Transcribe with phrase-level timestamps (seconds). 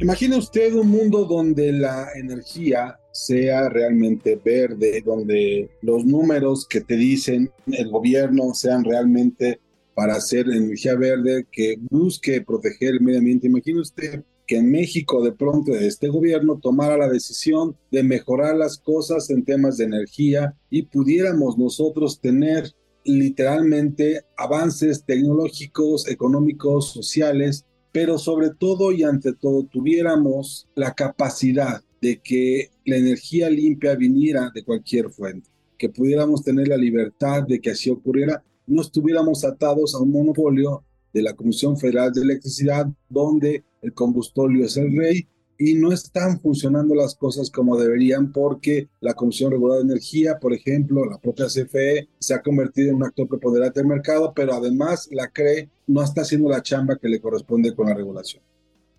[0.00, 6.96] Imagine usted un mundo donde la energía sea realmente verde, donde los números que te
[6.96, 9.60] dicen el gobierno sean realmente
[9.94, 13.48] para hacer energía verde, que busque proteger el medio ambiente.
[13.48, 18.78] Imagine usted que en México de pronto este gobierno tomara la decisión de mejorar las
[18.78, 22.72] cosas en temas de energía y pudiéramos nosotros tener
[23.04, 32.20] literalmente avances tecnológicos, económicos, sociales, pero sobre todo y ante todo tuviéramos la capacidad de
[32.20, 37.72] que la energía limpia viniera de cualquier fuente, que pudiéramos tener la libertad de que
[37.72, 43.64] así ocurriera, no estuviéramos atados a un monopolio de la Comisión Federal de Electricidad, donde
[43.82, 45.26] el combustóleo es el rey
[45.58, 50.52] y no están funcionando las cosas como deberían porque la Comisión Reguladora de Energía, por
[50.52, 55.08] ejemplo, la propia CFE, se ha convertido en un actor preponderante del mercado, pero además
[55.10, 58.42] la CRE no está haciendo la chamba que le corresponde con la regulación.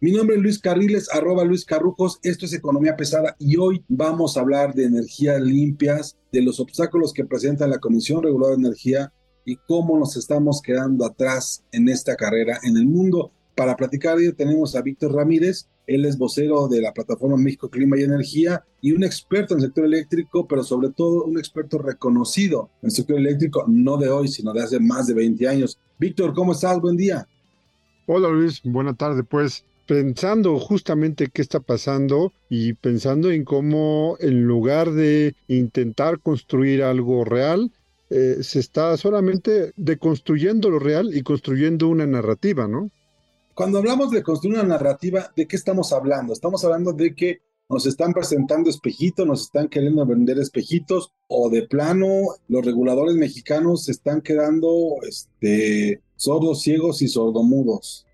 [0.01, 4.35] Mi nombre es Luis Carriles, arroba Luis Carrujos, esto es Economía Pesada y hoy vamos
[4.35, 9.13] a hablar de energías limpias, de los obstáculos que presenta la Comisión Reguladora de Energía
[9.49, 13.31] y cómo nos estamos quedando atrás en esta carrera en el mundo.
[13.55, 17.97] Para platicar ello tenemos a Víctor Ramírez, él es vocero de la plataforma México Clima
[17.97, 22.69] y Energía y un experto en el sector eléctrico, pero sobre todo un experto reconocido
[22.83, 25.79] en el sector eléctrico, no de hoy, sino de hace más de 20 años.
[25.97, 26.79] Víctor, ¿cómo estás?
[26.79, 27.27] Buen día.
[28.05, 29.23] Hola Luis, buena tarde.
[29.23, 36.83] Pues pensando justamente qué está pasando y pensando en cómo en lugar de intentar construir
[36.83, 37.71] algo real,
[38.09, 42.89] eh, se está solamente deconstruyendo lo real y construyendo una narrativa, ¿no?
[43.53, 46.33] Cuando hablamos de construir una narrativa, ¿de qué estamos hablando?
[46.33, 51.63] Estamos hablando de que nos están presentando espejitos, nos están queriendo vender espejitos, o de
[51.63, 52.07] plano
[52.47, 58.07] los reguladores mexicanos se están quedando este, sordos, ciegos y sordomudos.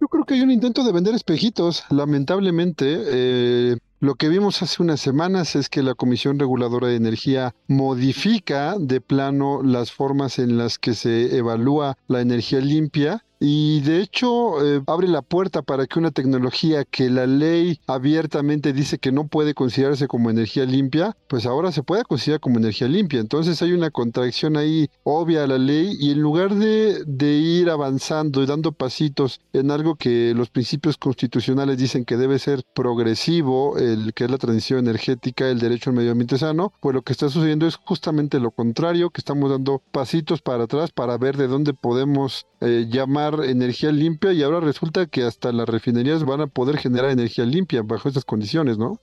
[0.00, 2.86] Yo creo que hay un intento de vender espejitos, lamentablemente.
[3.06, 8.76] Eh, lo que vimos hace unas semanas es que la Comisión Reguladora de Energía modifica
[8.78, 14.64] de plano las formas en las que se evalúa la energía limpia y de hecho
[14.64, 19.28] eh, abre la puerta para que una tecnología que la ley abiertamente dice que no
[19.28, 23.20] puede considerarse como energía limpia, pues ahora se puede considerar como energía limpia.
[23.20, 27.68] Entonces hay una contradicción ahí obvia a la ley y en lugar de, de ir
[27.68, 33.76] avanzando y dando pasitos en algo que los principios constitucionales dicen que debe ser progresivo,
[33.76, 37.12] el que es la transición energética, el derecho al medio ambiente sano, pues lo que
[37.12, 41.46] está sucediendo es justamente lo contrario, que estamos dando pasitos para atrás para ver de
[41.46, 46.46] dónde podemos eh, llamar energía limpia y ahora resulta que hasta las refinerías van a
[46.46, 49.00] poder generar energía limpia bajo estas condiciones, ¿no?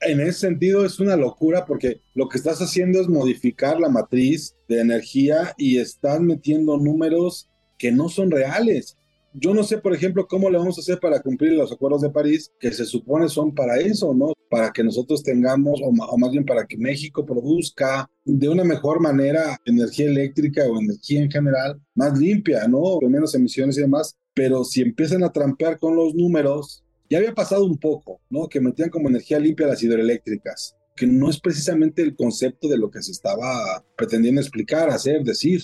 [0.00, 4.54] En ese sentido es una locura porque lo que estás haciendo es modificar la matriz
[4.68, 7.48] de energía y estás metiendo números
[7.78, 8.96] que no son reales.
[9.38, 12.08] Yo no sé, por ejemplo, cómo le vamos a hacer para cumplir los acuerdos de
[12.08, 14.32] París, que se supone son para eso, ¿no?
[14.48, 19.60] Para que nosotros tengamos, o, más bien para que México produzca de una mejor manera
[19.66, 22.98] energía eléctrica o energía en general más limpia, ¿no?
[22.98, 24.16] Con menos emisiones y demás.
[24.32, 28.48] Pero si empiezan a trampear con los números, ya había pasado un poco, ¿no?
[28.48, 32.90] Que metían como energía limpia las hidroeléctricas, que no es precisamente el concepto de lo
[32.90, 35.60] que se estaba pretendiendo explicar, hacer, decir.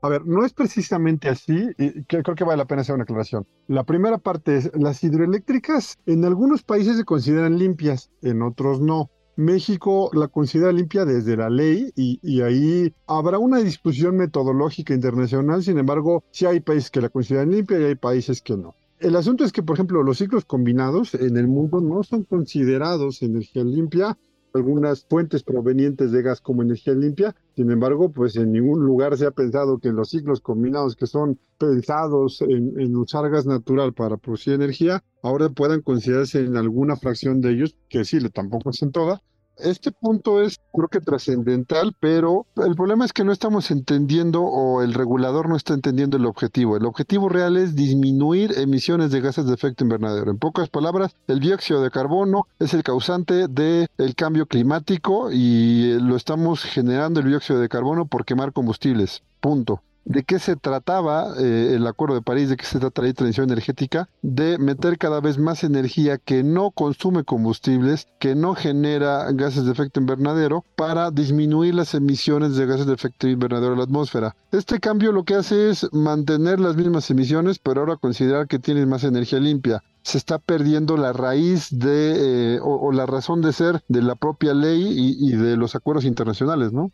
[0.00, 3.46] A ver, no es precisamente así, y creo que vale la pena hacer una aclaración.
[3.66, 9.10] La primera parte es, las hidroeléctricas en algunos países se consideran limpias, en otros no.
[9.34, 15.62] México la considera limpia desde la ley y, y, ahí habrá una discusión metodológica internacional,
[15.62, 18.74] sin embargo, sí hay países que la consideran limpia y hay países que no.
[18.98, 23.22] El asunto es que, por ejemplo, los ciclos combinados en el mundo no son considerados
[23.22, 24.18] energía limpia
[24.54, 27.34] algunas fuentes provenientes de gas como energía limpia.
[27.56, 31.38] Sin embargo, pues en ningún lugar se ha pensado que los ciclos combinados que son
[31.58, 37.50] pensados en, usar gas natural para producir energía, ahora puedan considerarse en alguna fracción de
[37.50, 39.22] ellos, que sí, tampoco es en toda,
[39.58, 44.82] Este punto es creo que trascendental, pero el problema es que no estamos entendiendo o
[44.82, 46.76] el regulador no está entendiendo el objetivo.
[46.76, 50.30] El objetivo real es disminuir emisiones de gases de efecto invernadero.
[50.30, 56.16] En pocas palabras, el dióxido de carbono es el causante del cambio climático y lo
[56.16, 59.22] estamos generando el dióxido de carbono por quemar combustibles.
[59.40, 63.12] Punto de qué se trataba eh, el Acuerdo de París, de qué se trata la
[63.12, 69.30] transición energética, de meter cada vez más energía que no consume combustibles, que no genera
[69.32, 73.82] gases de efecto invernadero, para disminuir las emisiones de gases de efecto invernadero a la
[73.82, 74.34] atmósfera.
[74.50, 78.86] Este cambio lo que hace es mantener las mismas emisiones, pero ahora considerar que tienes
[78.86, 83.82] más energía limpia se está perdiendo la raíz de eh, o, la razón de ser
[83.88, 86.92] de la propia ley y, y de los acuerdos internacionales, ¿no?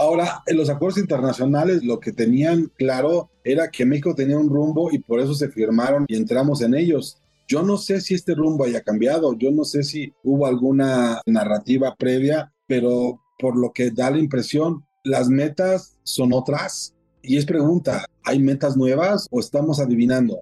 [0.00, 4.90] Ahora, en los acuerdos internacionales lo que tenían claro era que México tenía un rumbo
[4.90, 7.20] y por eso se firmaron y entramos en ellos.
[7.46, 11.96] Yo no sé si este rumbo haya cambiado, yo no sé si hubo alguna narrativa
[11.98, 16.94] previa, pero por lo que da la impresión, las metas son otras.
[17.20, 20.40] Y es pregunta, ¿hay metas nuevas o estamos adivinando?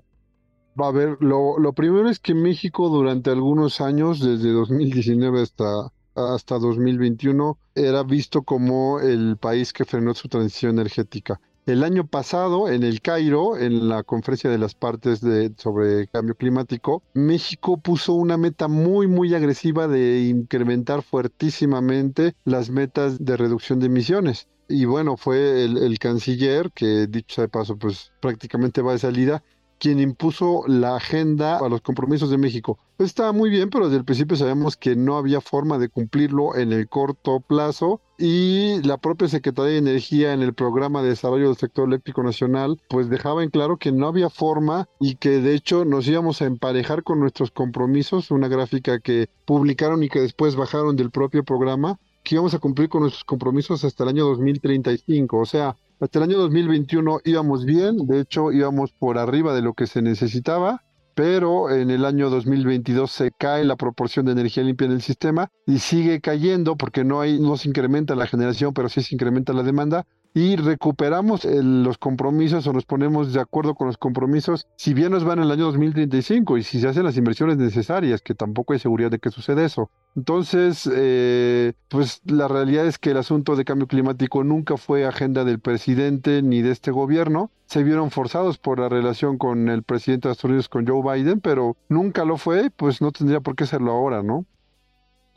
[0.81, 5.91] Va a ver, lo, lo primero es que México durante algunos años, desde 2019 hasta
[6.35, 11.41] hasta 2021 era visto como el país que frenó su transición energética.
[11.69, 16.35] El año pasado, en el Cairo, en la conferencia de las partes de, sobre cambio
[16.35, 23.81] climático, México puso una meta muy, muy agresiva de incrementar fuertísimamente las metas de reducción
[23.81, 24.49] de emisiones.
[24.67, 29.43] Y bueno, fue el, canciller, que dicho sea de paso, pues prácticamente va de salida,
[29.79, 32.79] quien impuso la agenda a los compromisos de México.
[32.99, 36.73] Estaba muy bien, pero desde el principio sabemos que no había forma de cumplirlo en
[36.73, 41.57] el corto plazo y la propia Secretaría de Energía en el programa de desarrollo del
[41.57, 45.85] sector eléctrico nacional pues dejaba en claro que no había forma y que de hecho
[45.85, 50.97] nos íbamos a emparejar con nuestros compromisos, una gráfica que publicaron y que después bajaron
[50.97, 55.47] del propio programa que íbamos a cumplir con nuestros compromisos hasta el año 2035, o
[55.47, 59.87] sea, hasta el año 2021 íbamos bien, de hecho íbamos por arriba de lo que
[59.87, 60.85] se necesitaba,
[61.15, 65.49] pero en el año 2022 se cae la proporción de energía limpia en el sistema
[65.67, 69.53] y sigue cayendo porque no hay no se incrementa la generación, pero sí se incrementa
[69.53, 74.95] la demanda y recuperamos los compromisos o nos ponemos de acuerdo con los compromisos, si
[74.95, 78.35] bien nos van en el año 2035 y si se hacen las inversiones necesarias, que
[78.35, 79.91] tampoco hay seguridad de que suceda eso.
[80.17, 85.45] Entonces, eh, pues la realidad es que el asunto de cambio climático nunca fue agenda
[85.45, 87.51] del presidente ni de este gobierno.
[87.67, 91.41] Se vieron forzados por la relación con el presidente de Estados Unidos, con Joe Biden,
[91.41, 94.47] pero nunca lo fue, pues no tendría por qué serlo ahora, ¿no?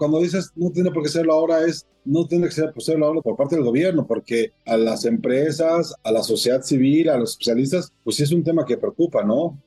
[0.01, 3.05] Cuando dices no tiene por qué serlo ahora es no tiene que ser por serlo
[3.05, 7.33] ahora por parte del gobierno, porque a las empresas, a la sociedad civil, a los
[7.33, 9.61] especialistas, pues sí es un tema que preocupa, ¿no?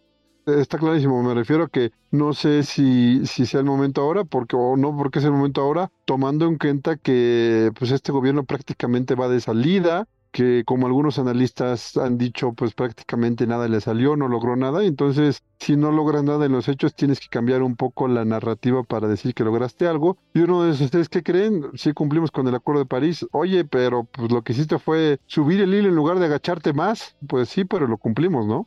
[0.45, 4.57] Está clarísimo, me refiero a que no sé si, si sea el momento ahora, porque
[4.57, 9.15] o no porque es el momento ahora, tomando en cuenta que pues este gobierno prácticamente
[9.15, 14.27] va de salida, que como algunos analistas han dicho, pues prácticamente nada le salió, no
[14.27, 14.83] logró nada.
[14.83, 18.83] Entonces, si no logras nada en los hechos, tienes que cambiar un poco la narrativa
[18.83, 20.19] para decir que lograste algo.
[20.35, 21.67] Y uno de ustedes, ¿qué creen?
[21.75, 23.25] Si cumplimos con el Acuerdo de París.
[23.31, 27.15] Oye, pero pues lo que hiciste fue subir el hilo en lugar de agacharte más.
[27.29, 28.67] Pues sí, pero lo cumplimos, ¿no?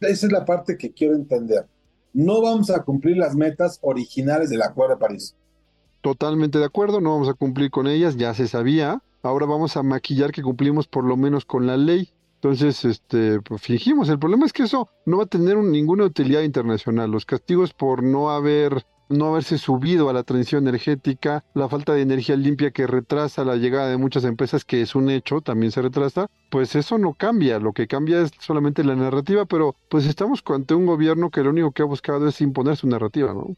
[0.00, 1.66] Esa es la parte que quiero entender.
[2.12, 5.34] No vamos a cumplir las metas originales del Acuerdo de París.
[6.00, 9.82] Totalmente de acuerdo, no vamos a cumplir con ellas, ya se sabía ahora vamos a
[9.82, 12.12] maquillar que cumplimos por lo menos con la ley.
[12.36, 14.08] Entonces, este, pues fingimos.
[14.08, 17.10] El problema es que eso no va a tener ninguna utilidad internacional.
[17.10, 22.02] Los castigos por no haber no haberse subido a la transición energética, la falta de
[22.02, 25.82] energía limpia que retrasa la llegada de muchas empresas, que es un hecho, también se
[25.82, 30.42] retrasa, pues eso no cambia, lo que cambia es solamente la narrativa, pero pues estamos
[30.46, 33.54] ante un gobierno que lo único que ha buscado es imponer su narrativa, ¿no?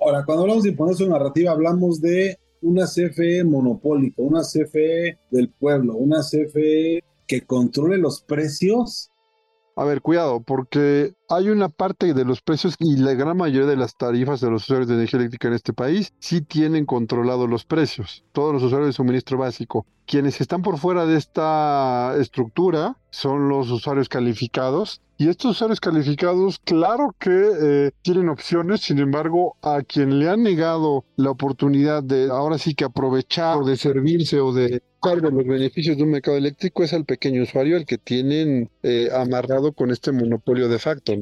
[0.00, 5.48] Ahora, cuando hablamos de imponer su narrativa, hablamos de una CFE monopólica, una CFE del
[5.50, 9.10] pueblo, una CFE que controle los precios.
[9.76, 13.76] A ver, cuidado, porque hay una parte de los precios y la gran mayoría de
[13.76, 17.64] las tarifas de los usuarios de energía eléctrica en este país sí tienen controlados los
[17.64, 18.24] precios.
[18.32, 19.86] Todos los usuarios de suministro básico.
[20.06, 25.00] Quienes están por fuera de esta estructura son los usuarios calificados.
[25.16, 30.42] Y estos usuarios calificados, claro que eh, tienen opciones, sin embargo, a quien le han
[30.42, 35.46] negado la oportunidad de ahora sí que aprovechar o de servirse o de de los
[35.46, 39.90] beneficios de un mercado eléctrico es al pequeño usuario, el que tienen eh, amarrado con
[39.90, 41.14] este monopolio de facto.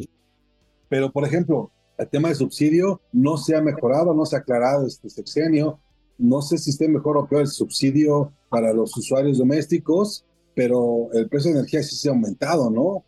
[0.88, 4.86] Pero, por ejemplo, el tema de subsidio no se ha mejorado, no se ha aclarado
[4.86, 5.80] este sexenio.
[6.18, 11.28] No sé si esté mejor o peor el subsidio para los usuarios domésticos, pero el
[11.28, 13.04] precio de energía sí se ha aumentado, ¿no?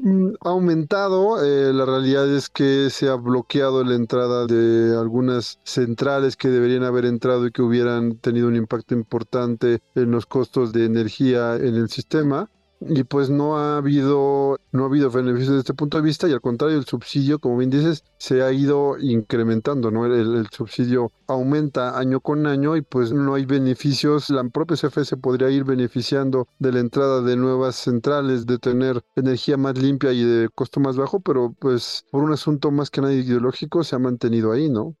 [0.00, 5.58] Mm, ha aumentado, eh, la realidad es que se ha bloqueado la entrada de algunas
[5.64, 10.72] centrales que deberían haber entrado y que hubieran tenido un impacto importante en los costos
[10.72, 12.50] de energía en el sistema
[12.80, 16.32] y pues no ha habido no ha habido beneficios desde este punto de vista y
[16.32, 21.98] al contrario el subsidio como bien dices se ha ido incrementando no el, subsidio aumenta
[21.98, 24.28] año con año y pues no hay beneficios.
[24.30, 29.00] La propia CFE se podría ir beneficiando de la entrada de nuevas centrales de tener
[29.16, 33.00] energía más limpia y de costo más bajo pero pues por un asunto más que
[33.00, 34.96] nada ideológico se ha mantenido ahí no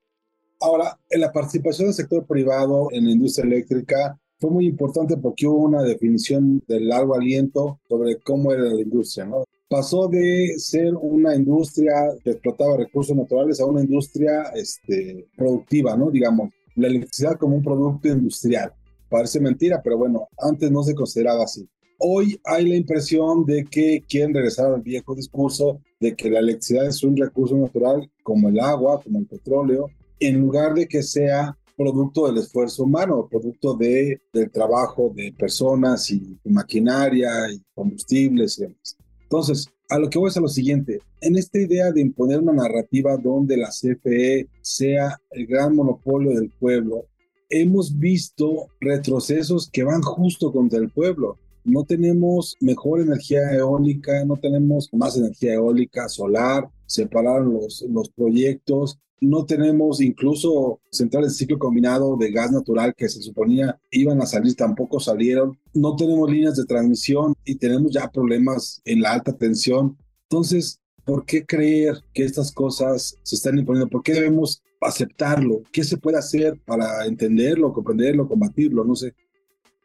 [0.60, 5.46] Ahora, en la participación del sector privado en la industria eléctrica fue muy importante porque
[5.46, 9.44] hubo una definición del largo aliento sobre cómo era la industria, ¿no?
[9.68, 16.10] Pasó de ser una industria que explotaba recursos naturales a una industria este, productiva, ¿no?
[16.10, 18.72] Digamos, la electricidad como un producto industrial.
[19.08, 21.68] Parece mentira, pero bueno, antes no se consideraba así.
[21.98, 26.86] Hoy hay la impresión de que quieren regresar al viejo discurso de que la electricidad
[26.86, 29.88] es un recurso natural como el agua, como el petróleo,
[30.20, 36.10] en lugar de que sea producto del esfuerzo humano, producto de, del trabajo de personas
[36.10, 38.96] y, maquinaria y combustibles y demás.
[39.22, 42.52] Entonces, a lo que voy es a lo siguiente, en esta idea de imponer una
[42.52, 47.06] narrativa donde la CFE sea el gran monopolio del pueblo,
[47.50, 51.38] hemos visto retrocesos que van justo contra el pueblo.
[51.64, 58.98] No tenemos mejor energía eólica, no tenemos más energía eólica, solar, separaron los, los proyectos,
[59.24, 64.26] no tenemos incluso centrales de ciclo combinado de gas natural que se suponía iban a
[64.26, 65.58] salir, tampoco salieron.
[65.72, 69.96] No tenemos líneas de transmisión y tenemos ya problemas en la alta tensión.
[70.28, 73.88] Entonces, ¿por qué creer que estas cosas se están imponiendo?
[73.88, 75.62] ¿Por qué debemos aceptarlo?
[75.72, 78.84] ¿Qué se puede hacer para entenderlo, comprenderlo, combatirlo?
[78.84, 79.14] No sé.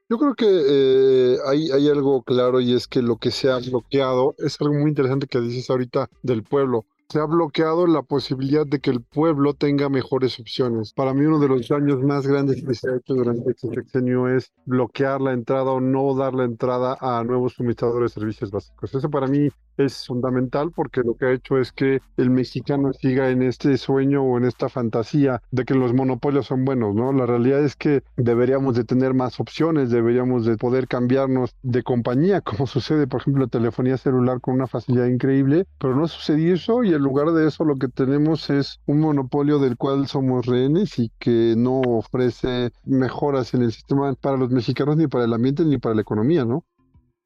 [0.10, 3.60] Yo creo que eh, hay, hay algo claro y es que lo que se ha
[3.60, 8.67] bloqueado es algo muy interesante que dices ahorita del pueblo se ha bloqueado la posibilidad
[8.67, 10.93] de que el pueblo tenga mejores opciones.
[10.93, 14.27] Para mí uno de los daños más grandes que se ha hecho durante este sexenio
[14.27, 18.93] es bloquear la entrada o no dar la entrada a nuevos suministradores de servicios básicos.
[18.93, 19.49] Eso para mí
[19.79, 24.24] es fundamental porque lo que ha hecho es que el mexicano siga en este sueño
[24.24, 27.13] o en esta fantasía de que los monopolios son buenos, ¿no?
[27.13, 32.41] La realidad es que deberíamos de tener más opciones, deberíamos de poder cambiarnos de compañía,
[32.59, 36.83] como sucede, por ejemplo, la telefonía celular con una facilidad increíble, pero no sucedió eso
[36.83, 41.00] y en lugar de eso lo que tenemos es un monopolio del cual somos rehenes
[41.00, 45.63] y que no ofrece mejoras en el sistema para los mexicanos ni para el ambiente
[45.65, 46.65] ni para la economía, ¿no?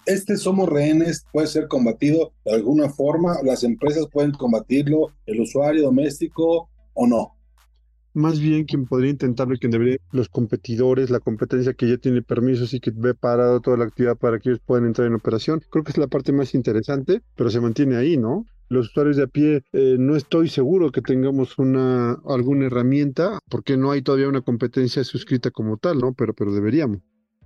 [0.05, 5.83] Este somos rehenes puede ser combatido de alguna forma, las empresas pueden combatirlo, el usuario
[5.83, 7.35] doméstico o no.
[8.15, 12.21] Más bien quien podría intentarlo y quien debería, los competidores, la competencia que ya tiene
[12.21, 15.61] permisos y que ve parado toda la actividad para que ellos puedan entrar en operación.
[15.71, 18.45] Creo que es la parte más interesante, pero se mantiene ahí, ¿no?
[18.69, 23.77] los usuarios de a pie eh, no estoy seguro que tengamos una alguna herramienta porque
[23.77, 26.13] no hay todavía una competencia suscrita como tal, ¿no?
[26.13, 26.99] Pero pero deberíamos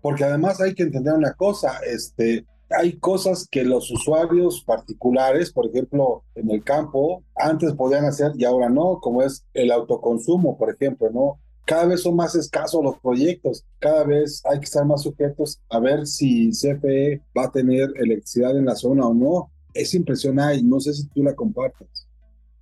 [0.08, 5.68] porque además hay que entender una cosa, este, hay cosas que los usuarios particulares, por
[5.68, 10.70] ejemplo, en el campo, antes podían hacer y ahora no, como es el autoconsumo, por
[10.70, 11.42] ejemplo, ¿no?
[11.66, 15.78] Cada vez son más escasos los proyectos, cada vez hay que estar más sujetos a
[15.82, 19.52] ver si CFE va a tener electricidad en la zona o no.
[19.74, 22.07] Es impresionante, no sé si tú la compartes.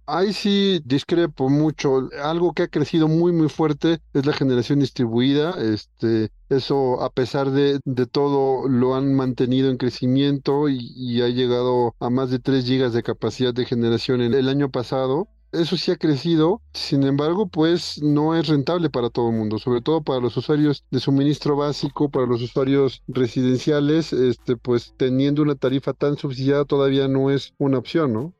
[0.07, 2.09] Ahí sí discrepo mucho.
[2.21, 5.55] Algo que ha crecido muy muy fuerte es la generación distribuida.
[5.59, 11.95] Este, eso a pesar de, de todo lo han mantenido en crecimiento y, ha llegado
[11.99, 15.27] a más de 3 gigas de capacidad de generación en el año pasado.
[15.51, 19.81] Eso sí ha crecido, sin embargo, pues no es rentable para todo el mundo, sobre
[19.81, 25.55] todo para los usuarios de suministro básico, para los usuarios residenciales, este, pues teniendo una
[25.55, 28.33] tarifa tan subsidiada todavía no es una opción, ¿no?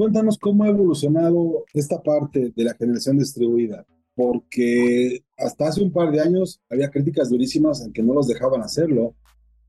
[0.00, 6.10] Cuéntanos cómo ha evolucionado esta parte de la generación distribuida, porque hasta hace un par
[6.10, 9.14] de años había críticas durísimas en que no los dejaban hacerlo.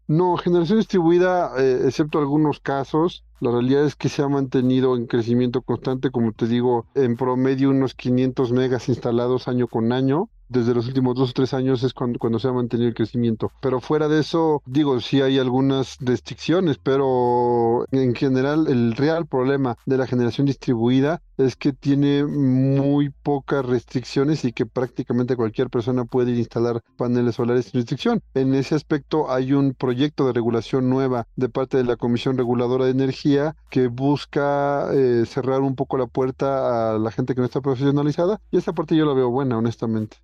[0.08, 5.06] No, generación distribuida, eh, excepto algunos casos, la realidad es que se ha mantenido en
[5.06, 10.74] crecimiento constante, como te digo, en promedio unos 500 megas instalados año con año desde
[10.74, 13.52] los últimos dos o tres años es cuando, se ha mantenido el crecimiento.
[13.62, 19.78] Pero fuera de eso, digo, sí hay algunas restricciones, pero en general el real problema
[19.86, 26.06] de la generación distribuida es que tiene muy pocas restricciones y que prácticamente cualquier persona
[26.06, 28.22] puede instalar paneles solares sin restricción.
[28.34, 32.86] En ese aspecto hay un proyecto de regulación nueva de parte de la Comisión Reguladora
[32.86, 37.46] de Energía que busca eh, cerrar un poco la puerta a la gente que no
[37.46, 40.18] está profesionalizada y esa parte yo la veo buena, honestamente.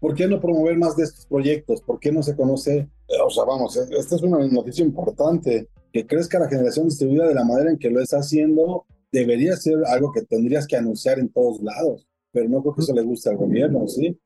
[0.00, 1.82] ¿Por qué no promover más de estos proyectos?
[1.82, 2.88] ¿Por qué no se conoce?
[3.24, 5.68] O sea, vamos, esta es una noticia importante.
[5.92, 9.84] que crezca la generación distribuida de la manera en que lo está haciendo, debería ser
[9.86, 13.28] algo que tendrías que anunciar en todos lados, pero no creo que eso le guste
[13.28, 14.16] al gobierno, ¿sí?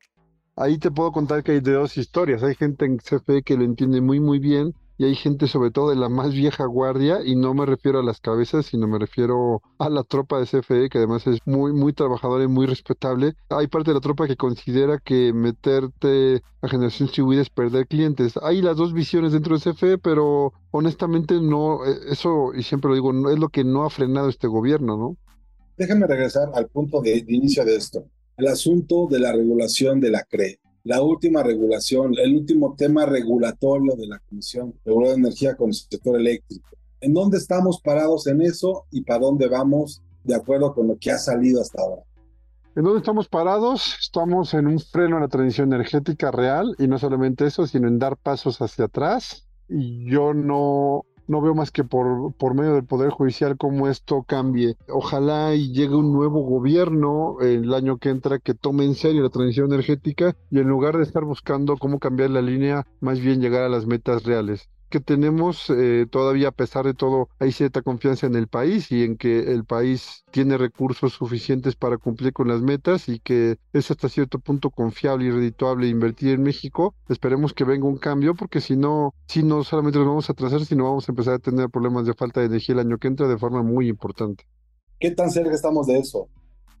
[0.55, 2.43] Ahí te puedo contar que hay de dos historias.
[2.43, 5.89] Hay gente en CFE que lo entiende muy, muy bien y hay gente sobre todo
[5.89, 9.61] de la más vieja guardia y no me refiero a las cabezas, sino me refiero
[9.77, 13.33] a la tropa de CFE que además es muy muy trabajadora y muy respetable.
[13.49, 18.37] Hay parte de la tropa que considera que meterte a generación distribuida es perder clientes.
[18.41, 22.95] Hay las dos visiones dentro de CFE, pero honestamente no eh, eso y siempre lo
[22.95, 25.17] digo, no es lo que no ha frenado este gobierno, ¿no?
[25.77, 28.05] Déjame regresar al punto de, inicio de esto.
[28.37, 33.95] El asunto de la regulación de la CRE la última regulación, el último tema regulatorio
[33.95, 36.69] de la Comisión Reguladora de Energía con el sector eléctrico.
[37.01, 41.09] ¿En dónde estamos parados en eso y para dónde vamos de acuerdo con lo que
[41.09, 42.03] ha salido hasta ahora?
[42.75, 43.97] ¿En dónde estamos parados?
[43.99, 47.97] Estamos en un freno a la transición energética real y no solamente eso, sino en
[47.97, 49.47] dar pasos hacia atrás.
[49.67, 54.23] Y yo no, no veo más que por, por medio del Poder Judicial cómo esto
[54.23, 54.77] cambie.
[54.89, 59.29] Ojalá y llegue un nuevo gobierno el año que entra que tome en serio la
[59.29, 63.63] transición energética y en lugar de estar buscando cómo cambiar la línea, más bien llegar
[63.63, 68.27] a las metas reales que tenemos eh, todavía a pesar de todo hay cierta confianza
[68.27, 72.61] en el país y en que el país tiene recursos suficientes para cumplir con las
[72.61, 76.95] metas y que es hasta cierto punto confiable y redituable invertir en México.
[77.09, 80.65] Esperemos que venga un cambio porque si no, si no solamente nos vamos a atrasar,
[80.65, 83.27] sino vamos a empezar a tener problemas de falta de energía el año que entra
[83.27, 84.45] de forma muy importante.
[84.99, 86.29] ¿Qué tan cerca estamos de eso?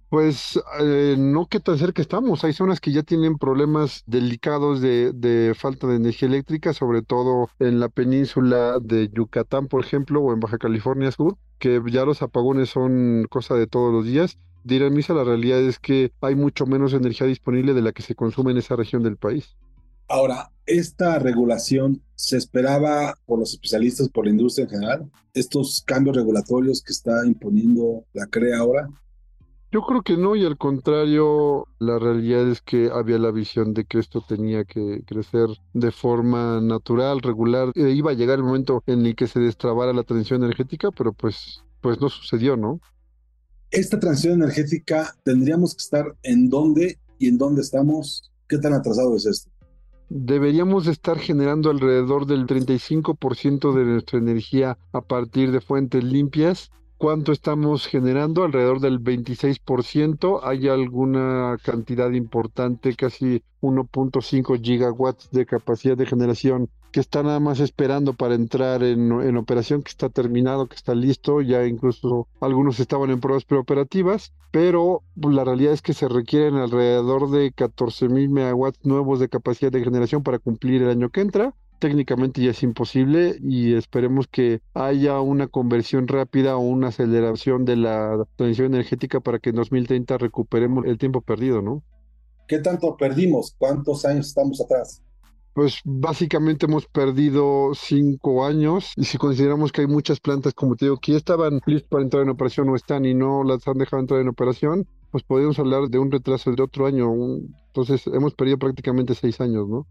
[0.09, 2.43] Pues eh, no que tan cerca estamos.
[2.43, 7.79] Hay zonas que ya tienen problemas delicados de, falta de energía eléctrica, sobre todo en
[7.79, 12.69] la península de Yucatán, por ejemplo, o en Baja California Sur, que ya los apagones
[12.69, 14.37] son cosa de todos los días.
[14.63, 18.15] Dirán misa, la realidad es que hay mucho menos energía disponible de la que se
[18.15, 19.55] consume en esa región del país.
[20.07, 25.11] Ahora, ¿esta regulación se esperaba por los especialistas, por la industria en general?
[25.33, 28.87] ¿Estos cambios regulatorios que está imponiendo la CRE ahora?
[29.75, 33.83] Yo creo que no, y al contrario, la realidad es que había la visión de
[33.83, 37.73] que esto tenía que crecer de forma natural, regular.
[37.75, 41.11] E iba a llegar el momento en el que se destrabara la transición energética, pero
[41.11, 42.79] pues, pues no sucedió, ¿no?
[43.69, 48.31] Esta transición energética, ¿tendríamos que estar en dónde y en dónde estamos?
[48.47, 49.51] ¿Qué tan atrasado es esto?
[50.07, 57.33] Deberíamos estar generando alrededor del 35% de nuestra energía a partir de fuentes limpias ¿Cuánto
[57.33, 58.43] estamos generando?
[58.43, 60.39] Alrededor del 26%.
[60.43, 67.59] Hay alguna cantidad importante, casi 1.5 gigawatts de capacidad de generación que está nada más
[67.59, 71.41] esperando para entrar en, en, operación, que está terminado, que está listo.
[71.41, 77.29] Ya incluso algunos estaban en pruebas preoperativas, pero la realidad es que se requieren alrededor
[77.29, 82.41] de 14.000 megawatts nuevos de capacidad de generación para cumplir el año que entra técnicamente
[82.41, 88.25] ya es imposible y esperemos que haya una conversión rápida o una aceleración de la
[88.35, 91.83] transición energética para que en 2030 recuperemos el tiempo perdido, ¿no?
[92.47, 93.55] ¿Qué tanto perdimos?
[93.57, 95.01] ¿Cuántos años estamos atrás?
[95.53, 100.85] Pues básicamente hemos perdido cinco años y si consideramos que hay muchas plantas, como te
[100.85, 103.77] digo, que ya estaban listas para entrar en operación o están y no las han
[103.77, 107.09] dejado entrar en operación, pues podríamos hablar de un retraso de otro año.
[107.67, 109.87] Entonces hemos perdido prácticamente seis años, ¿no?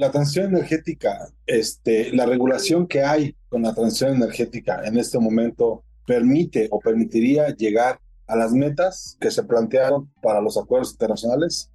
[0.00, 5.84] La transición energética, este, la regulación que hay con la transición energética en este momento
[6.06, 11.70] permite o permitiría llegar a las metas que se plantearon para los acuerdos internacionales?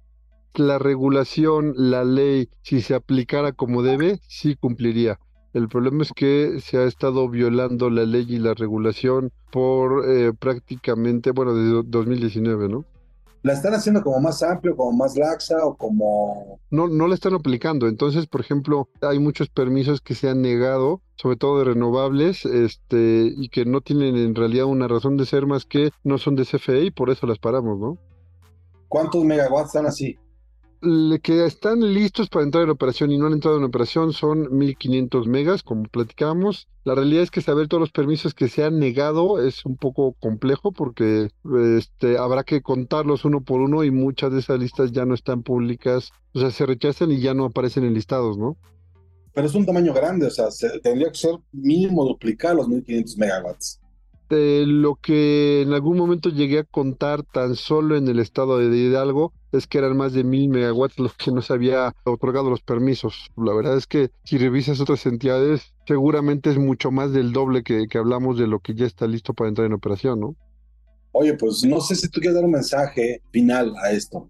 [0.54, 5.20] La regulación, la ley, si se aplicara como debe, sí cumpliría.
[5.52, 10.32] El problema es que se ha estado violando la ley y la regulación por eh,
[10.36, 12.84] prácticamente, bueno, desde 2019, ¿no?
[13.42, 16.60] La están haciendo como más amplio, como más laxa o como...
[16.70, 17.86] No, no la están aplicando.
[17.86, 23.32] Entonces, por ejemplo, hay muchos permisos que se han negado, sobre todo de renovables, este,
[23.36, 26.44] y que no tienen en realidad una razón de ser más que no son de
[26.44, 27.98] CFE y por eso las paramos, ¿no?
[28.88, 30.18] ¿Cuántos megawatts están así?
[31.22, 35.26] Que están listos para entrar en operación y no han entrado en operación son 1500
[35.26, 36.68] megas, como platicamos.
[36.84, 40.14] La realidad es que saber todos los permisos que se han negado es un poco
[40.20, 41.30] complejo porque
[41.76, 45.42] este, habrá que contarlos uno por uno y muchas de esas listas ya no están
[45.42, 48.56] públicas, o sea, se rechazan y ya no aparecen en listados, ¿no?
[49.34, 50.46] Pero es un tamaño grande, o sea,
[50.82, 53.80] tendría que ser mínimo duplicar los 1500 megawatts.
[54.30, 58.76] De lo que en algún momento llegué a contar tan solo en el estado de
[58.76, 62.62] Hidalgo es que eran más de mil megawatts los que no se había otorgado los
[62.62, 63.30] permisos.
[63.36, 67.86] La verdad es que si revisas otras entidades, seguramente es mucho más del doble que,
[67.88, 70.36] que hablamos de lo que ya está listo para entrar en operación, ¿no?
[71.12, 74.28] Oye, pues no sé si tú quieres dar un mensaje final a esto.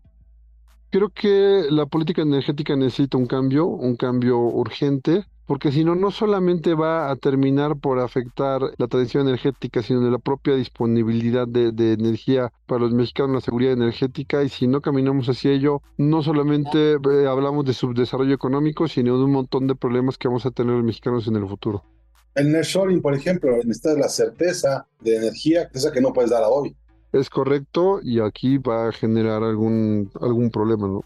[0.91, 6.11] Creo que la política energética necesita un cambio, un cambio urgente porque si no, no
[6.11, 11.73] solamente va a terminar por afectar la tradición energética, sino de la propia disponibilidad de,
[11.73, 16.23] de, energía para los mexicanos, la seguridad energética, y si no caminamos hacia ello, no
[16.23, 20.51] solamente eh, hablamos de subdesarrollo económico, sino de un montón de problemas que vamos a
[20.51, 21.85] tener los mexicanos en el futuro.
[22.35, 26.49] El nearshoring, por ejemplo, necesitas la certeza de energía, esa que no puedes dar a
[26.49, 26.77] hoy.
[27.13, 31.05] Es correcto, y aquí va a generar algún, algún problema, ¿no?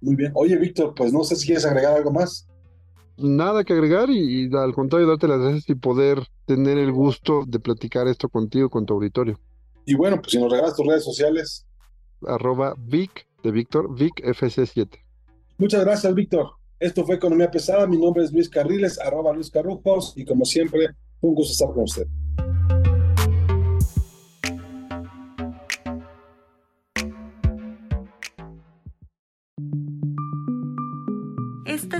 [0.00, 0.32] Muy bien.
[0.34, 2.46] Oye, Víctor, pues no sé si quieres agregar algo más.
[3.16, 7.44] Nada que agregar y, y, al contrario, darte las gracias y poder tener el gusto
[7.46, 9.38] de platicar esto contigo, con tu auditorio.
[9.86, 11.66] Y bueno, pues si nos regalas tus redes sociales.
[12.26, 14.88] Arroba Vic de Víctor, Vic FC7.
[15.58, 16.52] Muchas gracias, Víctor.
[16.80, 17.86] Esto fue Economía Pesada.
[17.86, 20.88] Mi nombre es Luis Carriles, arroba Luis Carrujos, y como siempre,
[21.20, 22.06] un gusto estar con usted.